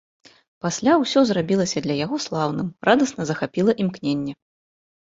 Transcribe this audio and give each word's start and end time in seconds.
Пасля 0.65 0.95
ўсё 1.03 1.19
зрабілася 1.31 1.85
для 1.87 1.99
яго 2.05 2.15
слаўным, 2.27 2.67
радасна 2.91 3.21
захапіла 3.33 3.71
імкненне. 3.87 4.33